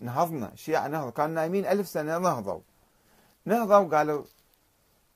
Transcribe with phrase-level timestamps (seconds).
[0.00, 1.10] نهضنا الشيعة نهضوا.
[1.10, 2.60] كانوا نايمين ألف سنة نهضوا.
[3.44, 4.24] نهضوا قالوا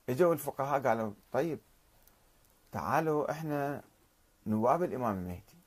[0.09, 1.59] إجوا الفقهاء قالوا طيب
[2.71, 3.81] تعالوا إحنا
[4.47, 5.59] نواب الإمام المهدي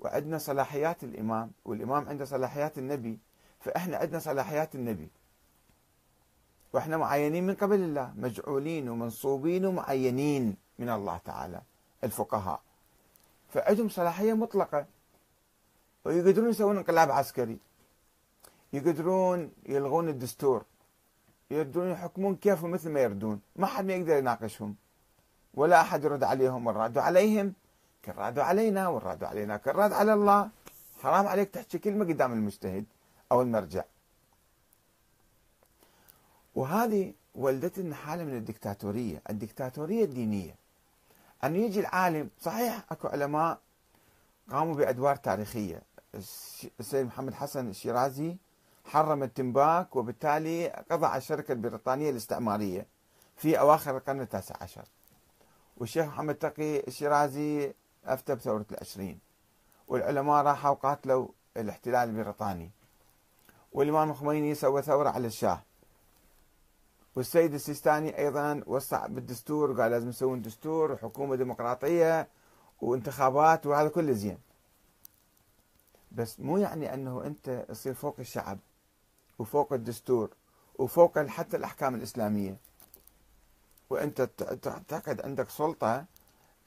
[0.00, 3.18] وعندنا صلاحيات الإمام والإمام عنده صلاحيات النبي
[3.60, 5.08] فإحنا عندنا صلاحيات النبي.
[6.72, 11.62] وإحنا معينين من قبل الله مجعولين ومنصوبين ومعينين من الله تعالى
[12.04, 12.60] الفقهاء.
[13.48, 14.86] فعندهم صلاحية مطلقة
[16.04, 17.58] ويقدرون يسوون انقلاب عسكري.
[18.76, 20.64] يقدرون يلغون الدستور.
[21.50, 23.40] يردون يحكمون كيف مثل ما يردون.
[23.56, 24.76] ما حد ما يقدر يناقشهم.
[25.54, 27.52] ولا أحد يرد عليهم والراد عليهم
[28.02, 30.50] كالراد علينا والراد علينا كالراد على الله.
[31.02, 32.84] حرام عليك تحكي كلمة قدام المجتهد
[33.32, 33.84] أو المرجع.
[36.54, 39.22] وهذه ولدت لنا حالة من الدكتاتورية.
[39.30, 40.54] الدكتاتورية الدينية.
[41.44, 43.58] أن يجي العالم صحيح أكو علماء
[44.50, 45.82] قاموا بأدوار تاريخية.
[46.80, 48.36] السيد محمد حسن الشيرازي
[48.86, 52.86] حرم التنباك وبالتالي قضى على الشركة البريطانية الاستعمارية
[53.36, 54.84] في أواخر القرن التاسع عشر.
[55.76, 57.74] والشيخ محمد تقي الشيرازي
[58.04, 59.18] أفتى بثورة العشرين.
[59.88, 62.70] والعلماء راحوا قاتلوا الاحتلال البريطاني.
[63.72, 65.62] والإمام الخميني سوى ثورة على الشاه.
[67.16, 72.28] والسيد السيستاني أيضا وسع بالدستور وقال لازم يسوون دستور وحكومة ديمقراطية
[72.80, 74.38] وانتخابات وهذا كله زين.
[76.12, 78.58] بس مو يعني أنه أنت تصير فوق الشعب.
[79.38, 80.30] وفوق الدستور
[80.78, 82.56] وفوق حتى الأحكام الإسلامية.
[83.90, 84.22] وأنت
[84.62, 86.04] تعتقد عندك سلطة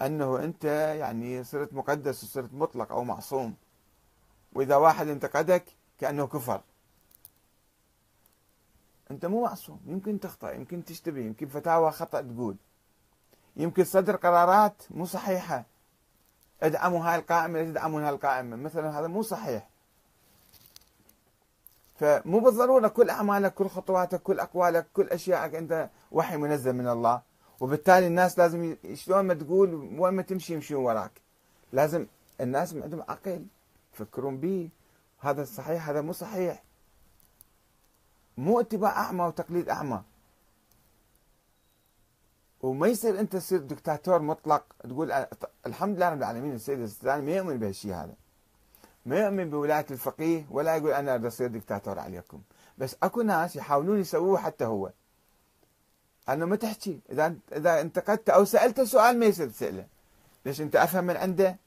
[0.01, 0.65] أنه أنت
[0.99, 3.55] يعني صرت مقدس وصرت مطلق أو معصوم.
[4.53, 5.65] وإذا واحد انتقدك
[5.99, 6.61] كأنه كفر.
[9.11, 9.79] أنت مو معصوم.
[9.85, 12.55] يمكن تخطأ يمكن تشتبه يمكن فتاوى خطأ تقول.
[13.55, 15.65] يمكن صدر قرارات مو صحيحة.
[16.63, 18.55] ادعموا هاي القائمة تدعمون هاي القائمة.
[18.55, 19.69] مثلا هذا مو صحيح.
[21.99, 27.21] فمو بالضروره كل أعمالك كل خطواتك كل أقوالك كل اشيائك أنت وحي منزل من الله.
[27.59, 31.21] وبالتالي الناس لازم شلون ما تقول وين ما تمشي يمشون وراك.
[31.73, 32.07] لازم
[32.41, 33.45] الناس عندهم عقل
[33.93, 34.69] يفكرون به.
[35.19, 36.63] هذا صحيح هذا مو صحيح.
[38.37, 40.03] مو اتباع أعمى وتقليد أعمى.
[42.61, 45.11] وما يصير أنت تصير دكتاتور مطلق تقول
[45.65, 48.15] الحمد لله رب العالمين السيد السوداني ما يؤمن بهالشيء هذا.
[49.05, 52.41] ما يؤمن بولاية الفقيه ولا يقول أنا بدي أصير دكتاتور عليكم.
[52.77, 54.91] بس أكو ناس يحاولون يسووه حتى هو.
[56.29, 56.99] أنه ما تحكي.
[57.11, 59.85] إذا إذا انتقدت أو سألت سؤال ما يصير تسأله
[60.45, 61.57] ليش أنت أفهم من عنده؟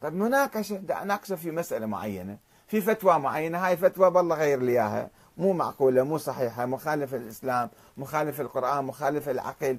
[0.00, 0.82] طيب مناقشة.
[1.02, 2.38] أناقشه في مسألة معينة.
[2.66, 3.66] في فتوى معينة.
[3.66, 5.10] هاي فتوى بالله غير لي إياها.
[5.36, 6.66] مو معقولة مو صحيحة.
[6.66, 9.78] مخالفة للإسلام مخالفة للقرآن مخالفة للعقل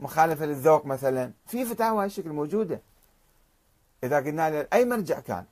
[0.00, 1.32] مخالفة للذوق مثلا.
[1.46, 2.80] في فتاوى هالشكل موجودة.
[4.04, 5.44] إذا قلنا له أي مرجع كان؟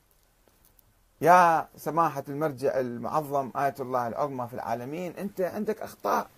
[1.21, 6.31] يا سماحة المرجع المعظم آية الله العظمى في العالمين أنت عندك أخطاء.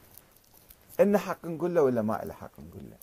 [1.00, 2.96] إن حق نقول له ولا ما له حق نقول له؟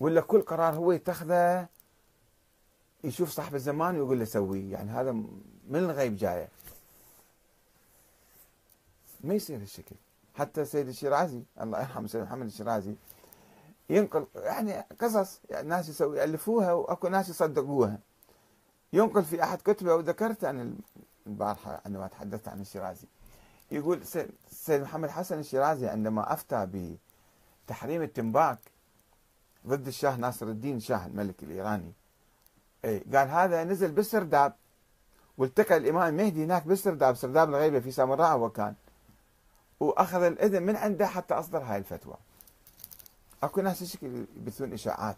[0.00, 1.68] ولا كل قرار هو يتخذه
[3.04, 6.48] يشوف صاحب الزمان ويقول له سويه يعني هذا من الغيب جاية.
[9.20, 9.96] ما يصير هالشكل.
[10.34, 12.94] حتى السيد الشيرازي الله يرحمه السيد محمد الشيرازي
[13.90, 15.40] ينقل يعني قصص.
[15.50, 17.98] يعني الناس يسوي يألفوها وأكو ناس يصدقوها.
[18.92, 20.78] ينقل في أحد كتبه وذكرت عن
[21.26, 23.06] البارحة عندما تحدثت عن الشيرازي.
[23.70, 24.06] يقول
[24.50, 26.96] سيد محمد حسن الشيرازي عندما أفتى
[27.66, 28.58] بتحريم التنباك
[29.66, 31.92] ضد الشاه ناصر الدين شاه الملك الإيراني
[32.84, 34.52] أي قال هذا نزل بالسرداب
[35.38, 38.74] والتقى الإمام المهدي هناك بالسرداب سرداب الغيبة في سامراء هو كان.
[39.80, 42.16] وأخذ الإذن من عنده حتى أصدر هاي الفتوى.
[43.42, 45.16] أكو ناس يبثون إشاعات.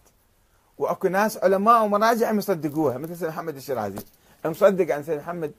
[0.82, 3.98] وأكو ناس علماء ومراجع مصدقوها مثل سيد محمد الشيرازي.
[4.44, 5.52] مصدق عن سيد محمد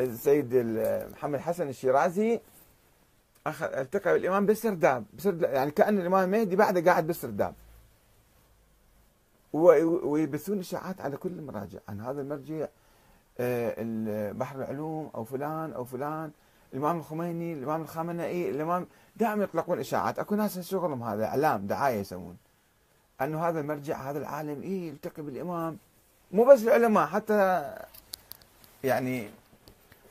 [0.00, 0.54] السيد
[1.12, 2.40] محمد حسن الشيرازي
[3.46, 7.54] أخذ التقى بالإمام بالسرداب بسرداب يعني كأن الإمام المهدي بعده قاعد بالسرداب
[9.52, 12.66] ويبثون إشاعات على كل المراجع عن هذا المرجع
[13.40, 16.30] آه، بحر العلوم أو فلان أو فلان
[16.72, 20.18] الإمام الخميني الإمام الخامنئي الإمام دائما يطلقون إشاعات.
[20.18, 22.36] أكو ناس شغلهم هذا إعلام دعاية يسوون.
[23.22, 25.78] أنه هذا المرجع هذا العالم إيه يلتقي بالإمام.
[26.32, 27.70] مو بس العلماء حتى
[28.84, 29.30] يعني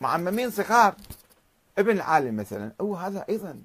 [0.02, 0.96] معممين صغار.
[1.78, 3.62] ابن العالم مثلا هو هذا أيضا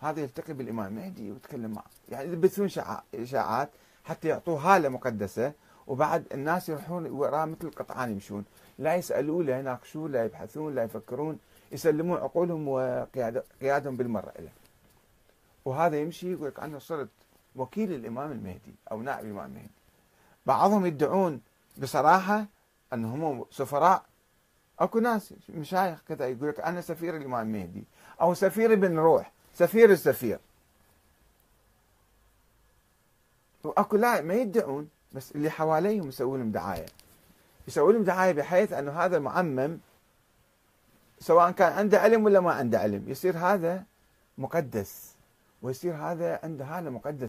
[0.00, 1.84] هذا يلتقي بالإمام المهدي ويتكلم معه.
[2.08, 2.68] يعني يلبسون
[3.14, 3.68] اشاعات
[4.04, 5.52] حتى يعطوه هالة مقدسة
[5.86, 8.44] وبعد الناس يروحون وراه مثل القطعان يمشون.
[8.78, 11.38] لا يسالوه لا يناقشوه لا يبحثون لا يفكرون.
[11.72, 14.50] يسلمون عقولهم وقيادهم بالمرة له
[15.64, 17.08] وهذا يمشي يقول لك أنا صرت
[17.58, 19.70] وكيل الإمام المهدي أو نائب الإمام المهدي.
[20.46, 21.40] بعضهم يدعون
[21.78, 22.46] بصراحة
[22.92, 24.04] أنهم سفراء.
[24.78, 27.84] أكو ناس مشايخ كذا يقول لك أنا سفير الإمام المهدي
[28.20, 30.38] أو سفير ابن روح سفير السفير.
[33.64, 36.86] وأكو لا ما يدعون بس اللي حواليهم يسوون لهم دعاية.
[37.68, 39.78] يسوون لهم دعاية بحيث أنه هذا المعمم
[41.20, 43.84] سواء كان عنده علم ولا ما عنده علم يصير هذا
[44.38, 45.14] مقدس
[45.62, 47.26] ويصير هذا عنده هذا مقدس.